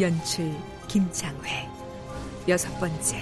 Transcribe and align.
연출 0.00 0.56
김창회. 0.88 1.68
여섯 2.48 2.70
번째 2.80 3.20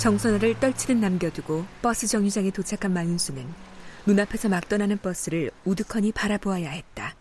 정선아를 0.04 0.60
떨치듯 0.60 0.98
남겨두고 0.98 1.64
버스 1.82 2.08
정류장에 2.08 2.52
도착한 2.52 2.92
마윤수는 2.92 3.48
눈앞에서 4.06 4.50
막 4.50 4.68
떠나는 4.68 4.98
버스를 4.98 5.50
우두커니 5.64 6.12
바라보아야 6.12 6.72
했다. 6.72 7.16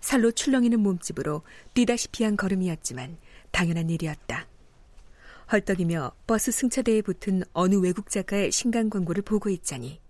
살로 0.00 0.30
출렁이는 0.30 0.80
몸집으로 0.80 1.42
뛰다시피 1.74 2.24
한 2.24 2.38
걸음이었지만 2.38 3.18
당연한 3.50 3.90
일이었다. 3.90 4.46
헐떡이며 5.52 6.12
버스 6.26 6.50
승차대에 6.50 7.02
붙은 7.02 7.42
어느 7.52 7.74
외국 7.74 8.08
작가의 8.08 8.52
신간 8.52 8.88
광고를 8.88 9.22
보고 9.22 9.50
있자니 9.50 10.00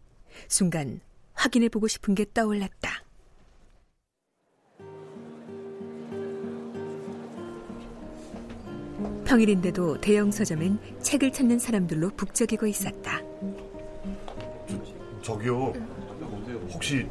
순간 0.46 1.00
확인해보고 1.34 1.88
싶은 1.88 2.14
게 2.14 2.26
떠올랐다. 2.32 3.05
평일인데도 9.26 10.00
대형 10.00 10.30
서점엔 10.30 10.78
책을 11.02 11.32
찾는 11.32 11.58
사람들로 11.58 12.10
북적이고 12.10 12.66
있었다. 12.66 13.20
저 15.20 15.36
기요. 15.36 15.72
혹시 16.72 17.08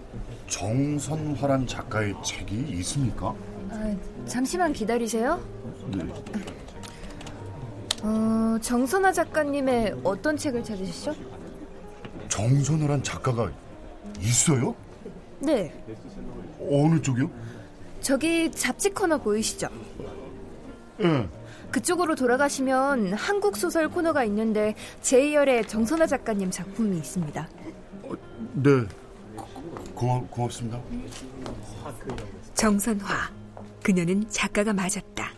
정선화란 0.48 1.68
작가의 1.68 2.14
책이 2.24 2.56
있습니까? 2.80 3.36
아, 3.70 3.96
잠시만 4.26 4.72
기다리세요. 4.72 5.42
네. 5.88 6.06
어, 8.02 8.58
정선아 8.62 9.12
작가님의 9.12 9.98
어떤 10.04 10.38
책을 10.38 10.64
찾으시죠? 10.64 11.14
정선화란 12.30 13.04
작가가 13.04 13.52
있어요? 14.22 14.74
네, 15.40 15.74
어느 16.72 17.02
쪽이요? 17.02 17.30
저기 18.00 18.50
잡지 18.52 18.90
코너 18.92 19.18
보이시죠? 19.18 19.68
예. 21.02 21.28
그쪽으로 21.76 22.16
돌아가시면 22.16 23.12
한국 23.16 23.58
소설 23.58 23.90
코너가 23.90 24.24
있는데 24.24 24.76
제2열에 25.02 25.68
정선아 25.68 26.08
작가님 26.08 26.50
작품이 26.50 26.96
있습니다. 26.96 27.50
네. 28.54 28.86
고, 29.36 29.46
고마, 29.94 30.22
고맙습니다. 30.30 30.82
정선화. 32.54 33.30
그녀는 33.84 34.24
작가가 34.30 34.72
맞았다. 34.72 35.34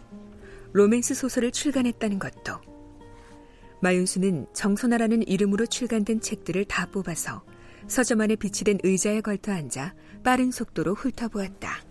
로맨스 0.73 1.15
소설을 1.15 1.49
출간했다는 1.49 2.19
것도. 2.19 2.61
마윤수는 3.81 4.45
정선화라는 4.53 5.27
이름으로 5.27 5.65
출간된 5.65 6.21
책들을 6.21 6.65
다 6.65 6.85
뽑아서 6.91 7.41
서점 7.87 8.21
안에 8.21 8.35
비치된 8.35 8.81
의자에 8.83 9.21
걸터 9.21 9.53
앉아 9.53 9.95
빠른 10.23 10.51
속도로 10.51 10.93
훑어보았다. 10.93 11.86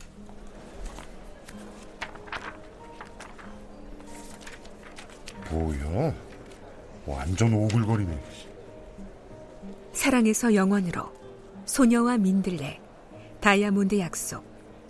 뭐야? 5.57 6.15
완전 7.07 7.55
오글거리네. 7.55 8.23
사랑에서 9.95 10.55
영원으로, 10.55 11.11
소녀와 11.65 12.19
민들레, 12.19 12.79
다이아몬드 13.41 13.99
약속, 13.99 14.45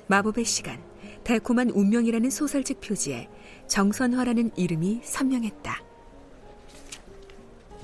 마법의 0.09 0.45
시간, 0.45 0.83
달콤한 1.23 1.71
운명이라는 1.71 2.31
소설책 2.31 2.81
표지에 2.81 3.29
정선화라는 3.69 4.51
이름이 4.57 5.03
선명했다. 5.05 5.81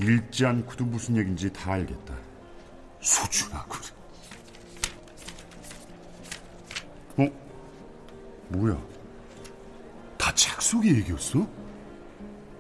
읽지 0.01 0.45
않고도 0.47 0.85
무슨 0.85 1.17
얘긴지 1.17 1.53
다 1.53 1.73
알겠다. 1.75 2.15
소중하군. 3.01 3.81
어? 7.19 7.29
뭐야? 8.49 8.83
다 10.19 10.33
책 10.35 10.61
속의 10.61 10.97
얘기였어? 10.97 11.47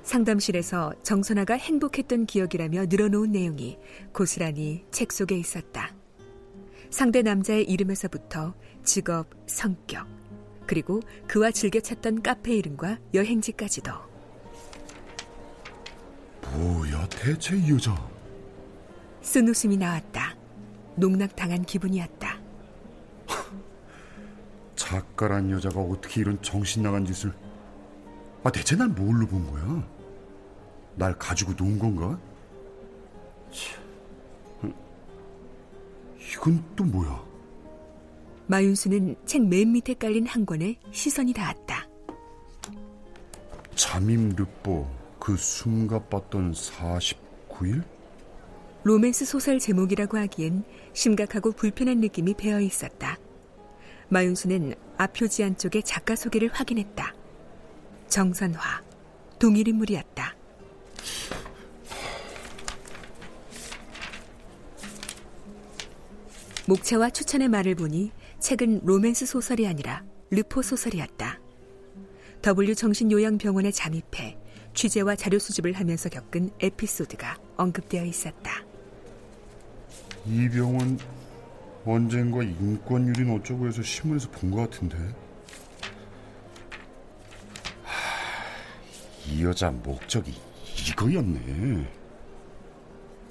상담실에서 0.02 0.92
정선아가 1.02 1.54
행복했던 1.54 2.26
기억이라며 2.26 2.86
늘어놓은 2.88 3.32
내용이 3.32 3.78
고스란히 4.12 4.84
책 4.90 5.12
속에 5.12 5.36
있었다. 5.36 5.94
상대 6.90 7.22
남자의 7.22 7.64
이름에서부터 7.64 8.54
직업, 8.84 9.28
성격, 9.46 10.06
그리고 10.66 11.00
그와 11.26 11.50
즐겨 11.50 11.80
찾던 11.80 12.22
카페 12.22 12.54
이름과 12.56 12.98
여행지까지도. 13.14 13.92
뭐야 16.52 17.08
대체 17.08 17.56
이 17.56 17.70
여자? 17.70 17.94
쓴 19.22 19.48
웃음이 19.48 19.76
나왔다. 19.76 20.36
농락당한 20.96 21.64
기분이었다. 21.64 22.40
작가란 24.76 25.50
여자가 25.50 25.80
어떻게 25.80 26.20
이런 26.20 26.40
정신 26.42 26.82
나간 26.82 27.06
짓을? 27.06 27.32
아 28.44 28.50
대체 28.50 28.76
날 28.76 28.88
뭘로 28.88 29.26
본 29.26 29.46
거야? 29.50 29.88
날 30.96 31.16
가지고 31.18 31.54
논 31.54 31.78
건가? 31.78 32.18
이건 36.34 36.64
또 36.76 36.84
뭐야? 36.84 37.22
마윤수는 38.46 39.16
책 39.26 39.42
맨 39.42 39.72
밑에 39.72 39.94
깔린 39.94 40.26
한 40.26 40.44
권에 40.44 40.76
시선이 40.90 41.32
닿았다. 41.32 41.88
잠임 43.74 44.30
르뽀 44.30 44.86
그 45.18 45.36
숨가빴던 45.36 46.52
49일? 46.52 47.82
로맨스 48.84 49.24
소설 49.24 49.60
제목이라고 49.60 50.18
하기엔 50.18 50.64
심각하고 50.92 51.52
불편한 51.52 51.98
느낌이 52.00 52.34
배어 52.34 52.60
있었다. 52.60 53.16
마윤수는 54.08 54.74
앞표지 54.98 55.44
안쪽에 55.44 55.82
작가 55.82 56.16
소개를 56.16 56.48
확인했다. 56.52 57.14
정선화, 58.12 58.82
동일 59.38 59.68
인물이었다. 59.68 60.34
목차와 66.66 67.08
추천의 67.08 67.48
말을 67.48 67.74
보니 67.74 68.12
책은 68.38 68.82
로맨스 68.84 69.24
소설이 69.24 69.66
아니라 69.66 70.04
르포 70.30 70.60
소설이었다. 70.60 71.40
W 72.42 72.74
정신요양병원에 72.74 73.70
잠입해 73.70 74.36
취재와 74.74 75.16
자료 75.16 75.38
수집을 75.38 75.72
하면서 75.72 76.10
겪은 76.10 76.50
에피소드가 76.60 77.38
언급되어 77.56 78.04
있었다. 78.04 78.62
이 80.26 80.50
병원 80.50 80.98
언젠가 81.86 82.42
인권유린 82.42 83.30
어쩌고 83.30 83.68
해서 83.68 83.82
신문에서 83.82 84.30
본 84.32 84.50
것 84.50 84.70
같은데. 84.70 84.98
이 89.32 89.44
여자 89.44 89.70
목적이 89.70 90.34
이거였네. 90.90 91.90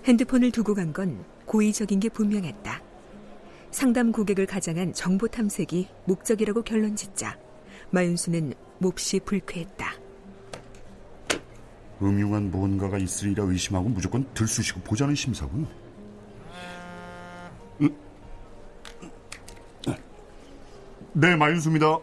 핸드폰을 0.05 0.51
두고 0.51 0.73
간 0.73 0.91
건 0.93 1.23
고의적인 1.45 1.99
게 1.99 2.09
분명했다. 2.09 2.81
상담 3.69 4.11
고객을 4.11 4.45
가장한 4.47 4.93
정보 4.93 5.27
탐색이 5.27 5.87
목적이라고 6.05 6.63
결론 6.63 6.95
짓자 6.95 7.37
마윤수는 7.91 8.53
몹시 8.79 9.19
불쾌했다. 9.19 9.93
음흉한 12.01 12.49
뭔가가 12.49 12.97
있으리라 12.97 13.43
의심하고 13.43 13.89
무조건 13.89 14.25
들쑤시고 14.33 14.81
보자는 14.81 15.13
심사군. 15.13 15.67
음. 17.81 17.95
네, 21.13 21.35
마윤수입니다. 21.35 21.99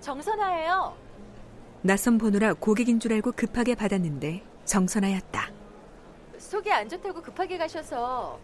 정선아예요. 0.00 0.96
낯선 1.82 2.18
번호라 2.18 2.54
고객인 2.54 3.00
줄 3.00 3.12
알고 3.12 3.32
급하게 3.32 3.74
받았는데 3.74 4.42
정선아였다. 4.64 5.50
속이 6.38 6.70
안 6.72 6.88
좋다고 6.88 7.22
급하게 7.22 7.58
가셔서 7.58 8.38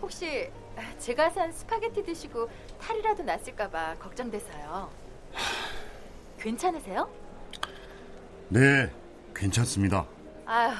혹시 0.00 0.50
제가 0.98 1.30
산 1.30 1.50
스파게티 1.52 2.04
드시고 2.04 2.48
탈이라도 2.80 3.22
났을까봐 3.22 3.96
걱정돼서요. 3.98 4.90
괜찮으세요? 6.38 7.08
네, 8.48 8.90
괜찮습니다. 9.34 10.04
아휴, 10.44 10.74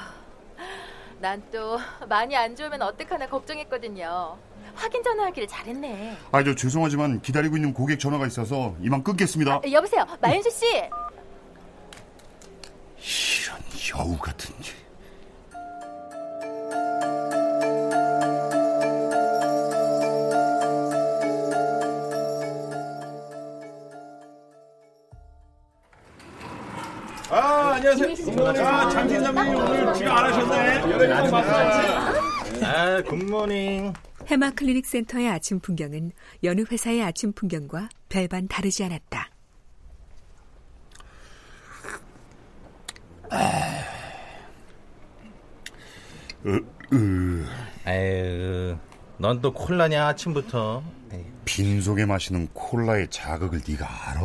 난 1.19 1.41
또 1.51 1.79
많이 2.07 2.35
안 2.35 2.55
좋으면 2.55 2.81
어떡하나 2.81 3.27
걱정했거든요. 3.27 4.37
확인 4.75 5.03
전화하기를 5.03 5.47
잘했네. 5.47 6.17
아, 6.31 6.43
저 6.43 6.53
죄송하지만 6.53 7.21
기다리고 7.21 7.55
있는 7.55 7.73
고객 7.73 7.99
전화가 7.99 8.27
있어서 8.27 8.75
이만 8.81 9.03
끊겠습니다. 9.03 9.55
아, 9.55 9.61
여보세요, 9.71 10.05
마윤수 10.21 10.49
씨. 10.51 10.65
여우 13.95 14.17
같은. 14.17 14.55
아, 27.29 27.73
안녕하세요. 27.75 28.65
아, 28.65 28.89
장팀장님 28.89 29.55
오늘 29.55 29.93
귀가 29.93 30.19
안 30.19 30.33
하셨네. 30.33 31.43
아, 32.65 33.01
굿모닝. 33.03 33.93
해마 34.27 34.51
클리닉 34.51 34.85
센터의 34.85 35.29
아침 35.29 35.59
풍경은 35.59 36.11
여느 36.43 36.63
회사의 36.71 37.03
아침 37.03 37.33
풍경과 37.33 37.89
별반 38.09 38.47
다르지 38.47 38.83
않았다. 38.83 39.32
아유, 47.85 48.77
넌또 49.17 49.53
콜라냐 49.53 50.07
아침부터? 50.07 50.83
에이, 51.11 51.23
빈속에 51.45 52.05
마시는 52.05 52.47
콜라의 52.53 53.07
자극을 53.09 53.61
네가 53.67 54.09
알아? 54.09 54.21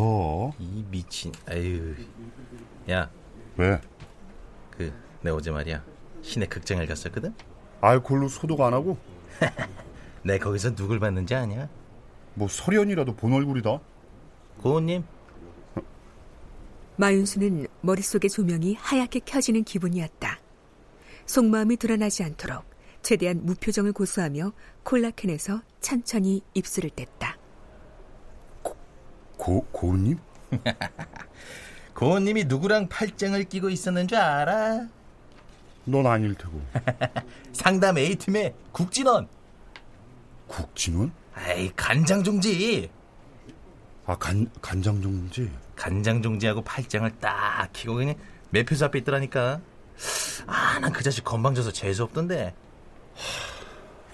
이 0.58 0.84
미친. 0.90 1.32
아유, 1.48 1.94
야, 2.90 3.10
왜? 3.56 3.80
그 4.70 4.92
내 5.20 5.30
어제 5.30 5.50
말이야 5.50 5.82
시내 6.22 6.46
극장을 6.46 6.84
갔었거든. 6.86 7.34
알콜로 7.80 8.28
소독 8.28 8.60
안 8.60 8.72
하고? 8.72 8.96
내 10.22 10.38
거기서 10.38 10.74
누굴 10.74 11.00
봤는지 11.00 11.34
아냐? 11.34 11.68
뭐 12.34 12.48
설현이라도 12.48 13.16
본 13.16 13.32
얼굴이다. 13.32 13.80
고은님. 14.62 15.04
마윤수는 16.96 17.66
머릿속의 17.80 18.30
조명이 18.30 18.74
하얗게 18.74 19.20
켜지는 19.24 19.64
기분이었다. 19.64 20.38
속마음이 21.28 21.76
드러나지 21.76 22.24
않도록 22.24 22.64
최대한 23.02 23.44
무표정을 23.44 23.92
고수하며 23.92 24.52
콜라캔에서 24.82 25.62
천천히 25.80 26.42
입술을 26.54 26.90
뗐다. 26.90 27.34
고 29.36 29.64
고은님? 29.70 30.18
고은님이 31.94 32.44
누구랑 32.44 32.88
팔짱을 32.88 33.44
끼고 33.44 33.68
있었는 33.70 34.08
줄 34.08 34.18
알아? 34.18 34.88
넌 35.84 36.06
아닐 36.06 36.34
테고. 36.34 36.60
상담 37.52 37.98
A팀의 37.98 38.54
국진원. 38.72 39.28
국진원? 40.48 41.12
아이 41.34 41.70
간장종지. 41.76 42.90
아 44.06 44.16
간 44.16 44.50
간장종지. 44.62 45.50
간장종지하고 45.76 46.62
팔짱을 46.62 47.18
딱 47.20 47.68
끼고 47.74 47.94
그냥 47.96 48.14
매표소 48.50 48.86
앞에 48.86 49.00
있더라니까. 49.00 49.60
아, 50.46 50.78
난 50.80 50.92
그 50.92 51.02
자식 51.02 51.24
건방져서 51.24 51.72
재수 51.72 52.02
없던데. 52.04 52.54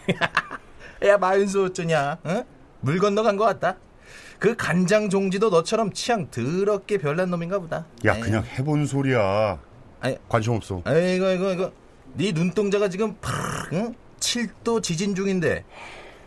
야, 1.07 1.19
마윤수 1.19 1.65
어쩌냐? 1.67 2.19
어? 2.25 2.45
물 2.81 2.99
건너간 2.99 3.37
것 3.37 3.45
같다. 3.45 3.77
그 4.39 4.57
간장 4.57 5.09
종지도 5.11 5.49
너처럼 5.51 5.93
취향 5.93 6.31
더럽게 6.31 6.99
별난 6.99 7.31
놈인가 7.31 7.59
보다. 7.59 7.87
야 8.05 8.15
에이. 8.17 8.21
그냥 8.21 8.45
해본 8.45 8.87
소리야. 8.87 9.59
아니, 10.01 10.17
관심 10.29 10.53
없어. 10.55 10.83
아이고, 10.85 11.31
이거, 11.31 11.53
이거. 11.53 11.73
네 12.15 12.31
눈동자가 12.33 12.89
지금 12.89 13.17
팍, 13.21 13.33
응? 13.73 13.95
7도 14.21 14.83
지진 14.83 15.15
중인데. 15.15 15.65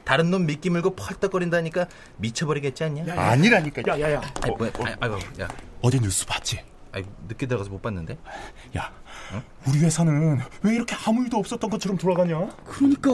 다른 0.04 0.32
놈 0.32 0.46
미끼 0.46 0.70
물고 0.70 0.96
펄떡거린다니까 0.96 1.88
미쳐버리겠지 2.18 2.84
않냐? 2.86 3.14
아니라니까. 3.22 3.84
야야야. 3.88 4.22
아이, 4.42 4.52
뭐야, 4.52 4.72
아이, 4.86 4.96
아이고, 5.02 5.18
야. 5.42 5.48
어제 5.82 6.00
뉴스 6.00 6.26
봤지? 6.26 6.60
아이, 6.98 7.04
늦게 7.28 7.46
들어가서 7.46 7.70
못 7.70 7.80
봤는데. 7.82 8.18
야, 8.76 8.92
우리 9.68 9.78
회사는 9.80 10.40
왜 10.64 10.74
이렇게 10.76 10.96
아무 11.06 11.24
일도 11.24 11.38
없었던 11.38 11.70
것처럼 11.70 11.98
돌아가냐? 11.98 12.50
그러니까 12.66 13.12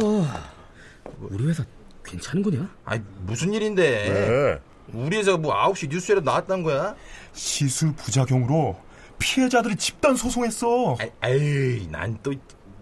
우리 1.19 1.47
회사 1.47 1.65
괜찮은 2.05 2.41
거냐? 2.43 2.69
아이, 2.85 3.01
무슨 3.25 3.51
일인데? 3.53 3.81
왜? 3.83 4.61
우리 4.93 5.17
회사가 5.17 5.37
뭐 5.37 5.53
9시 5.53 5.89
뉴스에도 5.89 6.21
나왔단 6.21 6.63
거야? 6.63 6.95
시술 7.33 7.93
부작용으로 7.93 8.77
피해자들이 9.19 9.75
집단 9.75 10.15
소송했어. 10.15 10.97
아이 11.19 11.85
난 11.91 12.17
또. 12.23 12.33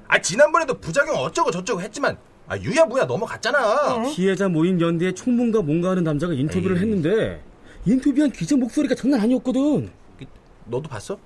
아, 0.08 0.20
지난번에도 0.22 0.80
부작용 0.80 1.16
어쩌고 1.16 1.52
저쩌고 1.52 1.82
했지만, 1.82 2.18
아, 2.48 2.58
유야무야 2.58 3.06
넘어갔잖아. 3.06 4.04
피해자 4.14 4.50
모임 4.50 4.80
연대에 4.80 5.14
총무인가 5.14 5.62
뭔가 5.62 5.92
하는 5.92 6.04
남자가 6.04 6.34
인터뷰를 6.34 6.76
에이. 6.78 6.82
했는데 6.84 7.42
인터뷰한 7.86 8.32
기자 8.32 8.56
목소리가 8.58 8.94
장난 8.94 9.22
아니었거든. 9.22 9.90
너도 10.66 10.90
봤어? 10.90 11.18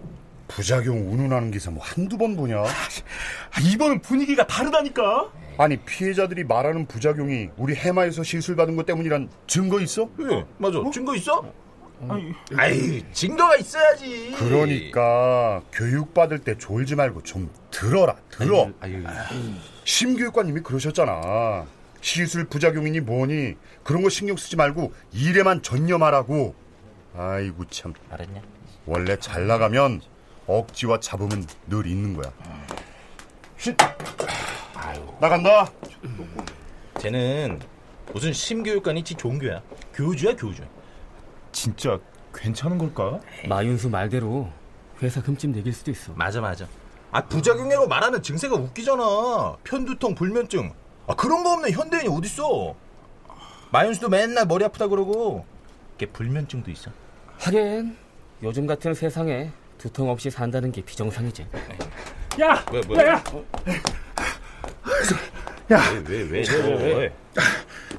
부작용 0.47 1.11
운운하는 1.11 1.51
기사 1.51 1.71
뭐 1.71 1.83
한두 1.83 2.17
번 2.17 2.35
보냐? 2.35 2.61
아, 2.61 3.61
이번은 3.61 4.01
분위기가 4.01 4.45
다르다니까. 4.45 5.31
아니 5.57 5.77
피해자들이 5.77 6.43
말하는 6.43 6.85
부작용이 6.85 7.49
우리 7.57 7.75
해마에서 7.75 8.23
시술 8.23 8.55
받은 8.55 8.75
것 8.75 8.85
때문이란 8.85 9.29
증거 9.47 9.79
있어? 9.81 10.09
예, 10.29 10.45
맞아. 10.57 10.79
증거 10.93 11.15
있어? 11.15 11.43
아니, 12.09 12.33
아이, 12.57 13.03
증거가 13.13 13.55
있어야지. 13.55 14.35
그러니까 14.37 15.61
교육 15.71 16.13
받을 16.13 16.39
때 16.39 16.57
졸지 16.57 16.95
말고 16.95 17.23
좀 17.23 17.49
들어라 17.71 18.15
들어. 18.29 18.69
아유, 18.81 19.01
심교육관님이 19.85 20.61
그러셨잖아. 20.61 21.65
시술 22.01 22.45
부작용이니 22.45 22.99
뭐니 22.99 23.55
그런 23.83 24.03
거 24.03 24.09
신경 24.09 24.35
쓰지 24.35 24.57
말고 24.57 24.93
일에만 25.13 25.61
전념하라고. 25.63 26.53
아이고 27.17 27.65
참 27.65 27.93
알았냐? 28.09 28.41
원래 28.85 29.17
잘 29.17 29.47
나가면 29.47 30.01
억지와 30.47 30.99
잡음은 30.99 31.45
늘 31.67 31.87
있는 31.87 32.13
거야. 32.15 32.31
쉿. 33.57 33.75
나간다. 35.19 35.71
쟤는 36.99 37.59
무슨 38.13 38.33
심교육관이 38.33 39.03
지 39.03 39.15
종교야. 39.15 39.61
교주야, 39.93 40.35
교주. 40.35 40.63
진짜 41.51 41.99
괜찮은 42.33 42.77
걸까? 42.77 43.19
마윤수 43.47 43.89
말대로 43.89 44.49
회사 45.01 45.21
흠집 45.21 45.51
내길 45.51 45.73
수도 45.73 45.91
있어. 45.91 46.13
맞아, 46.13 46.41
맞아. 46.41 46.67
아, 47.11 47.25
부작용이라고 47.25 47.87
말하는 47.87 48.21
증세가 48.21 48.55
웃기잖아. 48.55 49.57
편두통, 49.63 50.15
불면증. 50.15 50.73
아, 51.07 51.15
그런 51.15 51.43
거 51.43 51.53
없는 51.53 51.71
현대인이 51.71 52.09
어딨어? 52.09 52.75
마윤수도 53.71 54.09
맨날 54.09 54.45
머리 54.45 54.65
아프다 54.65 54.87
그러고, 54.87 55.45
걔 55.97 56.05
불면증도 56.05 56.69
있어. 56.71 56.91
하긴 57.39 57.95
요즘 58.43 58.67
같은 58.67 58.93
세상에 58.93 59.51
두통 59.77 60.09
없이 60.09 60.29
산다는 60.29 60.71
게 60.71 60.81
비정상이지. 60.81 61.47
야, 62.41 62.65
왜, 62.71 62.81
뭐 62.81 62.97
야? 62.97 63.13
야, 63.13 63.21
야, 65.71 65.81
왜, 66.07 66.21
왜, 66.23 66.43
왜, 66.49 66.95
왜? 66.95 67.15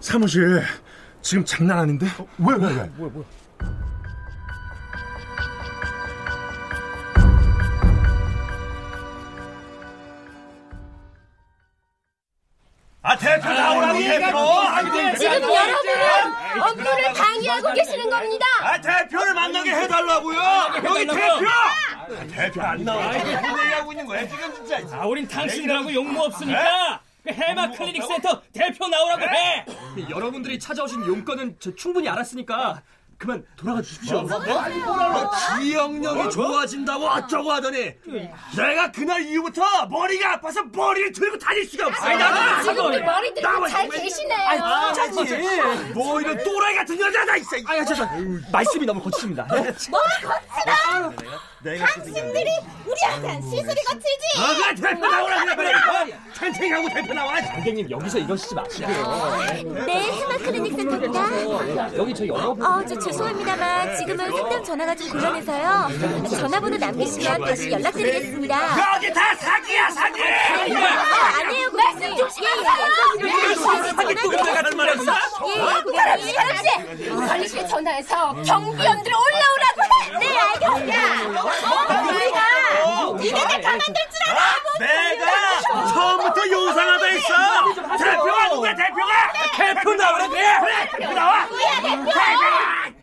사무실 0.00 0.62
지금 1.22 1.44
장난 1.44 1.78
아닌데? 1.80 2.06
왜, 2.38 2.54
왜, 2.54 2.66
왜? 2.66 2.84
뭐야 2.96 3.10
뭐 3.12 3.24
대표 13.40 13.52
나오라고 13.52 13.98
대표. 13.98 15.18
지금 15.18 15.42
여러분은 15.42 16.62
업무를 16.62 17.12
방해하고 17.12 17.72
계시는 17.74 18.10
겁니다. 18.10 18.46
아, 18.60 18.80
대표를 18.80 19.34
만나게 19.34 19.70
해달라고요. 19.70 20.40
여기 20.84 21.06
대표. 21.06 21.48
아, 21.48 22.06
대표 22.34 22.62
안 22.62 22.84
나와. 22.84 23.08
무슨 23.12 23.28
얘기하고 23.28 23.92
있는 23.92 24.06
거야 24.06 24.26
지금 24.28 24.54
진짜. 24.54 24.78
아, 24.96 25.06
우린 25.06 25.28
당신들하고 25.28 25.92
용무 25.92 26.24
없으니까 26.24 27.00
해마 27.28 27.70
클리닉 27.72 28.02
센터 28.04 28.40
대표 28.52 28.86
나오라고 28.88 29.22
해. 29.22 29.64
여러분들이 30.08 30.58
찾아오신 30.58 31.06
용건은 31.06 31.56
저 31.58 31.74
충분히 31.74 32.08
알았으니까 32.08 32.80
그만 33.18 33.42
돌아가 33.56 33.80
주십시오. 33.80 34.22
뭐, 34.22 34.38
뭐, 34.38 34.62
뭐, 35.10 35.30
기억력이 35.58 36.30
좋아진다고 36.30 37.06
어쩌고 37.06 37.50
하더니 37.50 37.94
내가 38.54 38.92
그날 38.92 39.22
이후부터 39.22 39.86
머리가 39.86 40.34
아파서 40.34 40.62
머리를 40.64 41.12
들고 41.12 41.38
다닐 41.38 41.64
수가 41.64 41.86
없어. 41.86 42.04
아니, 42.04 42.18
나도 42.18 42.62
지금도 42.62 43.04
머리 43.04 43.32
들고 43.32 43.68
잘 43.68 43.88
계시네요. 43.88 44.38
아니 44.46 44.94
진짜지. 44.94 45.92
뭐 45.94 46.20
이런 46.20 46.44
또라이 46.44 46.74
같은 46.76 47.00
여자다 47.00 47.36
있어. 47.36 47.56
아야 47.66 47.84
저 47.84 47.94
말씀이 48.52 48.84
너무 48.84 49.00
거치십니다. 49.02 49.46
뭘 49.50 50.02
거치나? 50.22 51.12
당신들이 51.64 52.50
우리한테는 52.86 53.42
시술이 53.42 53.82
거칠지. 53.82 54.26
너가 54.36 54.74
대표 54.74 55.06
나오라 55.06 55.44
그래 55.56 55.56
그래. 55.56 56.20
찬탱하고 56.34 56.88
대표 56.90 57.14
나와. 57.14 57.40
장객님 57.40 57.90
여기서 57.90 58.18
이러시지 58.18 58.54
마시고. 58.54 58.86
네, 58.86 60.02
해마 60.12 60.36
클리닉 60.36 60.76
센터입니다. 60.76 61.96
여기 61.96 62.14
저 62.14 62.26
여러 62.26 62.50
어, 62.50 62.84
저 62.86 63.05
죄송합니다만 63.06 63.96
지금은 63.96 64.30
상담 64.36 64.64
전화가 64.64 64.94
좀 64.96 65.08
곤란해서요. 65.10 65.88
전화번호 66.30 66.76
남기시면 66.76 67.44
다시 67.44 67.70
연락드리겠습니다. 67.70 68.94
여기 68.96 69.12
다 69.12 69.34
사기야 69.36 69.90
사기. 69.90 70.22
아, 70.22 71.40
아니에요, 71.40 71.70
고객님. 71.70 72.02
예, 72.02 72.16
예. 72.16 73.54
사기 73.94 74.14
또 74.16 74.30
나가는 74.32 74.76
말이었어? 74.76 75.12
예, 75.46 75.50
예, 75.54 75.82
고객님. 75.82 76.34
사람씨, 76.34 77.10
관리실에 77.28 77.68
전화해서 77.68 78.32
경비원들 78.44 79.12
올라오라고 79.12 79.82
해. 79.82 80.18
네, 80.18 80.38
알겠습니다. 80.38 80.96
어, 82.84 83.10
우리가 83.10 83.38
니네들 83.38 83.62
가만둘 83.62 83.94
줄 83.94 84.30
알아? 84.30 84.40
내가 84.80 85.24
요상하다 86.86 87.06
했어. 87.06 87.74
대표가 87.98 88.48
누구야 88.54 88.74
대표가? 88.74 89.32
대표 89.56 89.94
나오라 89.94 90.28
그래. 90.28 90.42
그래 90.60 90.90
대표 90.98 91.12
나와. 91.12 91.44
누구야, 91.46 91.80
대표? 91.82 92.96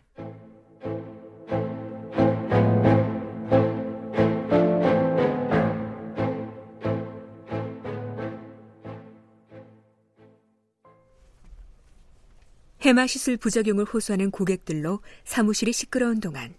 해마 12.80 13.06
시술 13.06 13.36
부작용을 13.38 13.84
호소하는 13.86 14.30
고객들로 14.30 15.00
사무실이 15.24 15.72
시끄러운 15.72 16.20
동안 16.20 16.54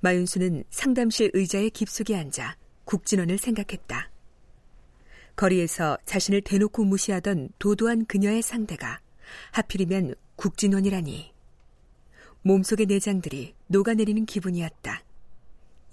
마윤수는 0.00 0.64
상담실 0.70 1.30
의자에 1.34 1.68
깊숙이 1.68 2.16
앉아 2.16 2.56
국진원을 2.84 3.38
생각했다. 3.38 4.10
거리에서 5.36 5.98
자신을 6.04 6.42
대놓고 6.42 6.84
무시하던 6.84 7.50
도도한 7.58 8.06
그녀의 8.06 8.42
상대가 8.42 9.00
하필이면 9.52 10.14
국진원이라니. 10.36 11.32
몸속의 12.42 12.86
내장들이 12.86 13.54
녹아내리는 13.68 14.26
기분이었다. 14.26 15.02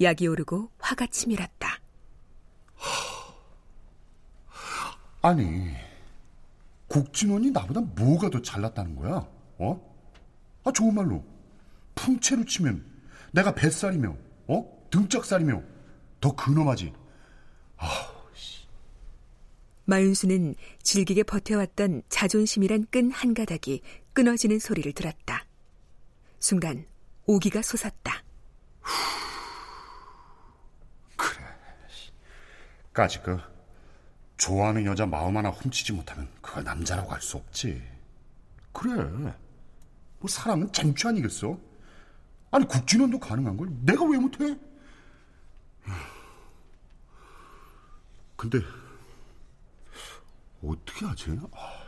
약이 0.01 0.27
오르고 0.27 0.69
화가 0.79 1.07
치밀었다. 1.07 1.79
아니, 5.21 5.69
국진원이 6.87 7.51
나보다 7.51 7.81
뭐가 7.81 8.29
더 8.29 8.41
잘났다는 8.41 8.95
거야? 8.95 9.27
어? 9.59 9.93
아, 10.63 10.71
좋은 10.71 10.93
말로. 10.93 11.23
풍채로 11.95 12.45
치면 12.45 12.83
내가 13.31 13.53
뱃살이며, 13.53 14.15
어? 14.47 14.87
등짝살이며, 14.89 15.61
더 16.19 16.35
근엄하지. 16.35 16.93
아, 17.77 17.87
마윤수는 19.85 20.55
질기게 20.83 21.23
버텨왔던 21.23 22.03
자존심이란 22.09 22.87
끈 22.91 23.11
한 23.11 23.33
가닥이 23.33 23.81
끊어지는 24.13 24.59
소리를 24.59 24.91
들었다. 24.93 25.45
순간 26.39 26.85
오기가 27.25 27.61
솟았다. 27.61 28.23
그래. 31.15 31.45
까짓 32.93 33.23
그 33.23 33.37
좋아하는 34.37 34.85
여자 34.85 35.05
마음 35.05 35.37
하나 35.37 35.49
훔치지 35.49 35.93
못하면 35.93 36.27
그걸 36.41 36.63
남자라고 36.63 37.11
할 37.11 37.21
수 37.21 37.37
없지. 37.37 37.81
그래. 38.73 38.93
뭐 40.19 40.29
사람은 40.29 40.71
쟁취 40.73 41.07
아니겠어? 41.07 41.57
아니 42.51 42.67
국진원도 42.67 43.19
가능한 43.19 43.57
걸 43.57 43.69
내가 43.81 44.03
왜 44.05 44.17
못해? 44.17 44.57
근데 48.35 48.59
어떻게 50.63 51.05
하지? 51.05 51.37
아. 51.53 51.81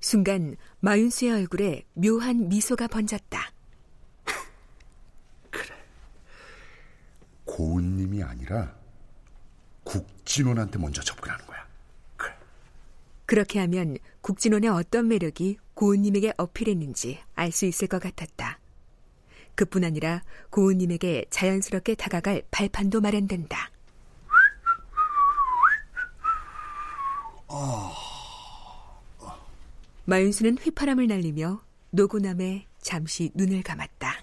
순간 0.00 0.56
마윤수의 0.80 1.32
얼굴에 1.32 1.84
묘한 1.94 2.48
미소가 2.48 2.86
번졌다. 2.88 3.52
그래. 5.50 5.74
고은님이 7.44 8.22
아니라 8.22 8.74
국진원한테 9.84 10.78
먼저 10.78 11.02
접근하는 11.02 11.44
거야. 11.46 11.66
그래. 12.16 12.32
그렇게 13.26 13.58
하면 13.60 13.96
국진원의 14.20 14.70
어떤 14.70 15.08
매력이 15.08 15.58
고은님에게 15.74 16.34
어필했는지 16.36 17.20
알 17.34 17.50
수 17.52 17.66
있을 17.66 17.88
것 17.88 18.00
같았다. 18.00 18.58
그뿐 19.54 19.82
아니라 19.84 20.22
고은님에게 20.50 21.26
자연스럽게 21.30 21.96
다가갈 21.96 22.42
발판도 22.52 23.00
마련된다. 23.00 23.70
마윤수는 30.04 30.58
휘파람을 30.58 31.06
날리며 31.06 31.60
노고남에 31.90 32.66
잠시 32.80 33.30
눈을 33.34 33.62
감았다. 33.62 34.22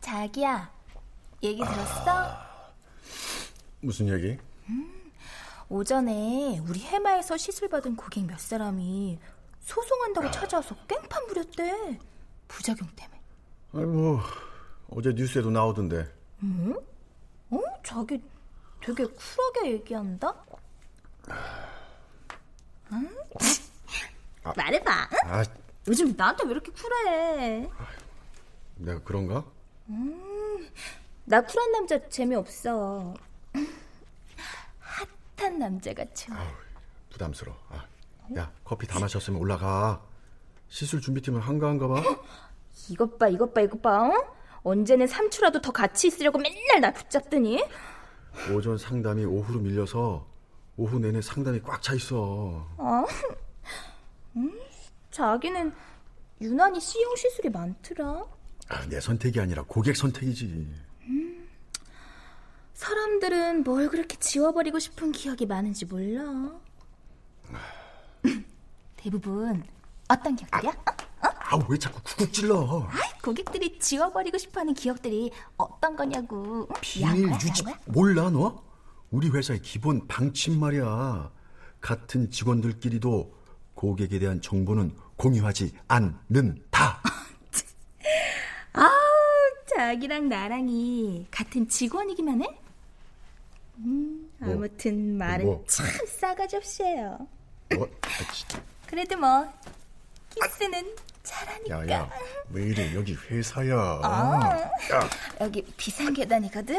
자기야, 0.00 0.70
얘기 1.42 1.58
들었어? 1.58 2.36
무슨 3.80 4.08
얘기? 4.08 4.38
오전에 5.70 6.58
우리 6.68 6.80
해마에서 6.80 7.36
시술 7.36 7.68
받은 7.68 7.94
고객 7.94 8.26
몇 8.26 8.40
사람이 8.40 9.20
소송한다고 9.60 10.28
찾아와서 10.32 10.74
깽판 10.88 11.26
부렸대. 11.28 11.98
부작용 12.48 12.88
때문에. 12.96 13.20
아이고 13.74 14.18
어제 14.90 15.12
뉴스에도 15.12 15.48
나오던데. 15.48 16.12
응? 16.42 16.74
어? 17.50 17.58
자기 17.84 18.20
되게 18.82 19.04
쿨하게 19.04 19.72
얘기한다? 19.74 20.34
응? 22.92 23.08
아. 24.42 24.52
말해봐. 24.56 24.90
아, 25.26 25.44
요즘 25.86 26.12
나한테 26.16 26.44
왜 26.46 26.50
이렇게 26.50 26.72
쿨해? 26.72 27.70
내가 28.74 29.00
그런가? 29.04 29.44
음, 29.88 30.68
나 31.26 31.40
쿨한 31.40 31.70
남자 31.70 32.08
재미없어. 32.08 33.14
남자가 35.48 36.04
좋아. 36.14 36.36
부담스러워. 37.10 37.56
아, 37.70 37.84
야 38.36 38.52
커피 38.64 38.86
다 38.86 38.98
마셨으면 39.00 39.40
올라가. 39.40 40.02
시술 40.68 41.00
준비팀은 41.00 41.40
한가한가 41.40 41.88
봐. 41.88 42.02
이것 42.88 43.18
봐, 43.18 43.28
이것 43.28 43.52
봐, 43.52 43.60
이것 43.60 43.80
봐. 43.82 44.08
어? 44.08 44.36
언제는 44.62 45.06
삼추라도 45.06 45.60
더 45.60 45.72
같이 45.72 46.06
있으려고 46.08 46.38
맨날 46.38 46.80
날 46.80 46.92
붙잡더니. 46.92 47.64
오전 48.54 48.78
상담이 48.78 49.24
오후로 49.24 49.60
밀려서 49.60 50.26
오후 50.76 50.98
내내 50.98 51.20
상담이 51.20 51.60
꽉 51.62 51.82
차 51.82 51.94
있어. 51.94 52.16
어? 52.76 53.04
음, 54.36 54.60
자기는 55.10 55.72
유난히 56.40 56.80
C형 56.80 57.16
시술이 57.16 57.50
많더라. 57.50 58.24
아, 58.68 58.86
내 58.88 59.00
선택이 59.00 59.40
아니라 59.40 59.64
고객 59.66 59.96
선택이지. 59.96 60.68
음, 62.80 62.90
사람들은 62.90 63.62
뭘 63.64 63.88
그렇게 63.88 64.16
지워버리고 64.16 64.78
싶은 64.78 65.12
기억이 65.12 65.44
많은지 65.46 65.84
몰라. 65.84 66.50
대부분 68.96 69.62
어떤 70.08 70.34
기억들이야? 70.34 70.72
아, 71.20 71.58
왜 71.68 71.76
자꾸 71.78 72.00
쿡쿡 72.02 72.32
찔러? 72.32 72.86
아이, 72.90 73.20
고객들이 73.22 73.78
지워버리고 73.78 74.38
싶어하는 74.38 74.72
기억들이 74.74 75.30
어떤 75.56 75.96
거냐고. 75.96 76.68
비밀 76.80 77.28
유지 77.32 77.62
몰라 77.86 78.30
너? 78.30 78.62
우리 79.10 79.28
회사의 79.28 79.60
기본 79.60 80.06
방침 80.06 80.58
말이야. 80.58 81.30
같은 81.80 82.30
직원들끼리도 82.30 83.34
고객에 83.74 84.18
대한 84.18 84.40
정보는 84.40 84.96
공유하지 85.16 85.72
않는다. 85.88 87.02
아, 88.74 88.88
자기랑 89.74 90.28
나랑이 90.28 91.26
같은 91.30 91.68
직원이기만 91.68 92.42
해? 92.42 92.60
음, 93.84 94.30
뭐, 94.38 94.54
아무튼 94.54 95.16
말은 95.18 95.44
뭐. 95.46 95.64
참 95.68 95.86
싸가지 96.06 96.56
없이해요. 96.56 97.18
뭐? 97.74 97.88
아. 98.02 98.08
그래도 98.86 99.16
뭐 99.16 99.52
키스는 100.34 100.94
잘하니까. 101.22 101.88
야야 101.88 102.10
왜 102.50 102.64
이래 102.64 102.94
여기 102.94 103.14
회사야. 103.14 104.00
아. 104.02 104.56
야, 104.92 105.10
여기 105.40 105.62
비상 105.76 106.12
계단이거든. 106.12 106.74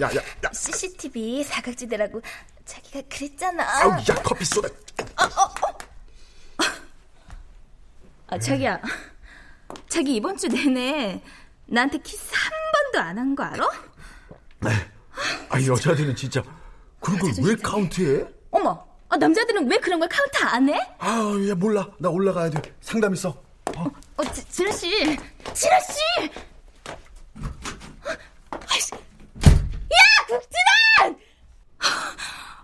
야, 0.00 0.06
야, 0.14 0.20
야. 0.44 0.50
CCTV 0.52 1.44
사각지대라고 1.44 2.22
자기가 2.64 3.02
그랬잖아. 3.08 3.62
아우 3.82 3.90
야 3.92 4.14
커피 4.22 4.44
쏟아. 4.44 4.68
아, 8.28 8.38
자기야. 8.38 8.80
자기 9.88 10.16
이번 10.16 10.36
주 10.36 10.46
내내 10.48 11.20
나한테 11.66 11.98
키스 11.98 12.32
한 12.32 12.50
번도 12.92 13.00
안 13.08 13.18
한 13.18 13.34
거 13.34 13.42
알아? 13.42 13.68
아 15.48 15.60
여자들은 15.64 16.16
진짜 16.16 16.42
그런 17.00 17.18
걸 17.18 17.30
왜 17.42 17.54
카운트해? 17.56 18.24
어머, 18.50 18.84
아, 19.08 19.16
남자들은 19.16 19.70
왜 19.70 19.78
그런 19.78 19.98
걸 20.00 20.08
카운트 20.08 20.38
안 20.44 20.68
해? 20.68 20.74
아 20.98 21.16
야 21.48 21.54
몰라 21.54 21.86
나 21.98 22.08
올라가야 22.08 22.50
돼 22.50 22.60
상담 22.80 23.14
있어. 23.14 23.30
어, 23.76 24.24
지, 24.34 24.44
진아 24.50 24.72
씨, 24.72 24.90
진아 25.54 25.80
씨. 25.80 26.30
아이씨. 28.68 28.92
야, 28.94 30.26
국진아! 30.28 31.16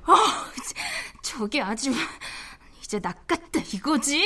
아, 0.06 0.52
저게 1.22 1.60
아주 1.62 1.92
이제 2.82 2.98
낚았다 2.98 3.60
이거지. 3.72 4.22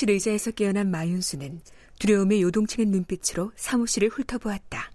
사무실 0.00 0.10
의자에서 0.10 0.52
깨어난 0.52 0.90
마윤수는 0.90 1.60
두려움에 1.98 2.40
요동치는 2.40 2.90
눈빛으로 2.90 3.52
사무실을 3.54 4.08
훑어보았다. 4.08 4.90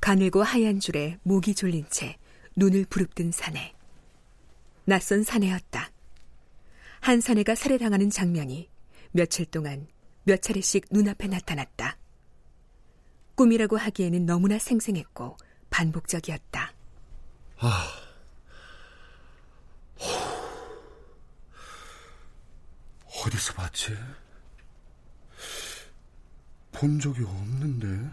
가늘고 0.00 0.42
하얀 0.42 0.80
줄에 0.80 1.18
목이 1.22 1.54
졸린 1.54 1.86
채 1.88 2.18
눈을 2.56 2.84
부릅뜬 2.90 3.32
사내. 3.32 3.72
낯선 4.84 5.22
사내였다. 5.22 5.90
한 7.00 7.22
사내가 7.22 7.54
살해당하는 7.54 8.10
장면이 8.10 8.68
며칠 9.12 9.46
동안 9.46 9.86
몇 10.24 10.42
차례씩 10.42 10.88
눈앞에 10.90 11.26
나타났다. 11.28 11.96
꿈이라고 13.34 13.78
하기에는 13.78 14.26
너무나 14.26 14.58
생생했고 14.58 15.38
반복적이었다. 15.70 16.77
어디서 23.28 23.52
봤지? 23.54 23.96
본 26.72 26.98
적이 26.98 27.24
없는데. 27.24 28.10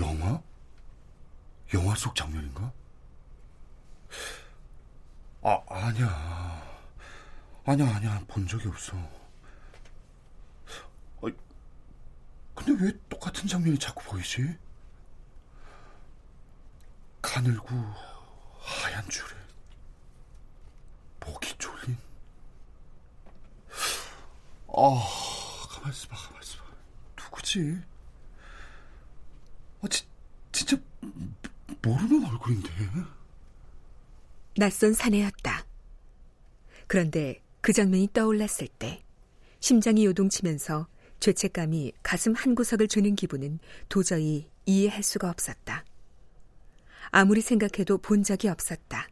영화? 0.00 0.42
영화 1.72 1.94
속 1.94 2.14
장면인가? 2.14 2.72
아, 5.42 5.62
아니야. 5.68 6.62
아니야, 7.66 7.96
아니야. 7.96 8.24
본 8.28 8.46
적이 8.46 8.68
없어. 8.68 8.96
아, 11.22 11.28
근데 12.54 12.84
왜 12.84 12.92
똑같은 13.08 13.46
장면이 13.46 13.78
자꾸 13.78 14.02
보이지? 14.04 14.56
가늘고 17.34 17.66
하얀 18.60 19.08
줄에 19.08 19.26
목이 21.18 21.52
졸린 21.58 21.96
아, 24.68 25.68
가만 25.68 25.92
있어 25.92 26.06
봐, 26.06 26.16
가만 26.16 26.40
있어 26.44 26.58
봐. 26.58 26.64
누구지? 27.18 27.80
아, 29.82 29.88
지, 29.88 30.04
진짜 30.52 30.76
모르는 31.82 32.24
얼굴인데. 32.24 32.70
낯선 34.56 34.92
사내였다. 34.92 35.66
그런데 36.86 37.42
그 37.60 37.72
장면이 37.72 38.10
떠올랐을 38.12 38.68
때 38.78 39.02
심장이 39.58 40.04
요동치면서 40.06 40.86
죄책감이 41.18 41.94
가슴 42.04 42.34
한 42.34 42.54
구석을 42.54 42.86
주는 42.86 43.16
기분은 43.16 43.58
도저히 43.88 44.48
이해할 44.66 45.02
수가 45.02 45.30
없었다. 45.30 45.84
아무리 47.16 47.42
생각해도 47.42 47.98
본 47.98 48.24
적이 48.24 48.48
없었다. 48.48 49.06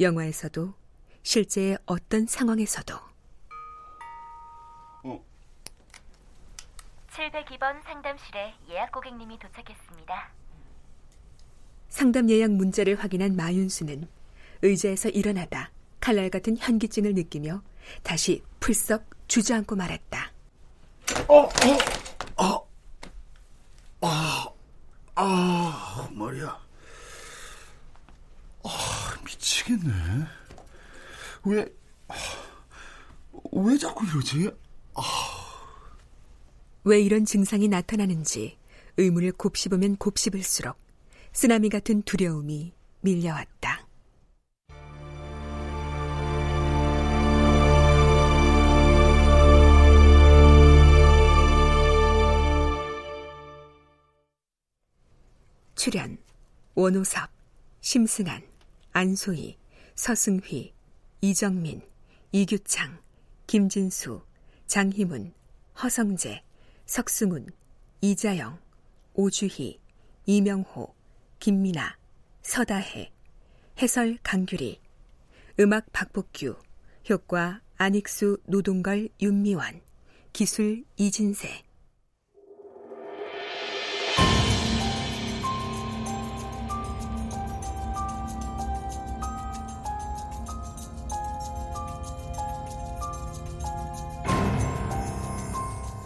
영화에서도 0.00 0.74
실제의 1.22 1.78
어떤 1.86 2.26
상황에서도 2.26 2.92
702번 7.12 7.80
상담실에 7.84 8.54
예약 8.68 8.90
고객님이 8.90 9.38
도착했습니다. 9.38 10.32
상담 11.88 12.28
예약 12.30 12.50
문자를 12.50 12.96
확인한 12.96 13.36
마윤수는 13.36 14.08
의자에서 14.62 15.08
일어나다 15.10 15.70
칼날 16.00 16.28
같은 16.30 16.56
현기증을 16.56 17.14
느끼며 17.14 17.62
다시 18.02 18.42
풀썩 18.58 19.04
주저앉고 19.28 19.76
말았다. 19.76 20.32
어, 21.28 21.48
어, 22.42 22.68
아, 24.00 24.00
아, 24.00 24.48
아, 25.14 26.08
머리야. 26.10 26.63
아, 28.64 29.18
미치겠네. 29.24 29.92
왜, 31.44 31.66
아, 32.08 32.14
왜 33.52 33.78
자꾸 33.78 34.06
이러지? 34.06 34.50
왜 36.84 37.00
이런 37.00 37.24
증상이 37.24 37.68
나타나는지 37.68 38.58
의문을 38.96 39.32
곱씹으면 39.32 39.96
곱씹을수록 39.96 40.76
쓰나미 41.32 41.68
같은 41.68 42.02
두려움이 42.02 42.72
밀려왔다. 43.00 43.86
출연 55.74 56.16
원호섭, 56.74 57.28
심승한, 57.80 58.42
안소희, 58.96 59.58
서승휘, 59.96 60.72
이정민, 61.20 61.82
이규창, 62.30 62.96
김진수, 63.48 64.22
장희문, 64.68 65.34
허성재, 65.82 66.44
석승훈, 66.86 67.48
이자영, 68.00 68.56
오주희, 69.14 69.80
이명호, 70.26 70.94
김민아, 71.40 71.98
서다혜, 72.42 73.10
해설 73.82 74.16
강규리, 74.22 74.80
음악 75.58 75.92
박복규, 75.92 76.54
효과 77.10 77.60
안익수, 77.76 78.38
노동걸, 78.44 79.08
윤미원, 79.20 79.82
기술 80.32 80.84
이진세. 80.96 81.64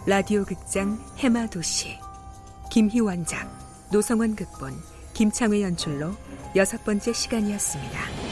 라디오 0.09 0.43
극장 0.43 0.97
해마도시 1.19 1.99
김희원작 2.71 3.47
노성원 3.91 4.35
극본 4.35 4.73
김창회 5.13 5.61
연출로 5.61 6.15
여섯 6.55 6.83
번째 6.83 7.13
시간이었습니다. 7.13 8.28